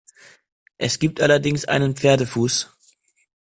[0.79, 2.71] Es gibt allerdings einen Pferdefuß.